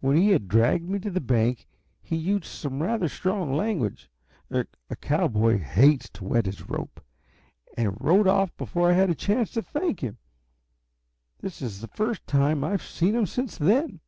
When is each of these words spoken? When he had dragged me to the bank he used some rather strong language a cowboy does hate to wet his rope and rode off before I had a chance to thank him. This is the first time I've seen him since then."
When 0.00 0.16
he 0.16 0.30
had 0.30 0.48
dragged 0.48 0.88
me 0.90 0.98
to 0.98 1.12
the 1.12 1.20
bank 1.20 1.68
he 2.02 2.16
used 2.16 2.46
some 2.46 2.82
rather 2.82 3.06
strong 3.08 3.52
language 3.54 4.10
a 4.50 4.64
cowboy 5.00 5.58
does 5.58 5.68
hate 5.68 6.00
to 6.14 6.24
wet 6.24 6.46
his 6.46 6.68
rope 6.68 7.00
and 7.76 7.96
rode 8.00 8.26
off 8.26 8.50
before 8.56 8.90
I 8.90 8.94
had 8.94 9.10
a 9.10 9.14
chance 9.14 9.52
to 9.52 9.62
thank 9.62 10.00
him. 10.00 10.18
This 11.38 11.62
is 11.62 11.80
the 11.80 11.86
first 11.86 12.26
time 12.26 12.64
I've 12.64 12.82
seen 12.82 13.14
him 13.14 13.26
since 13.26 13.56
then." 13.56 14.00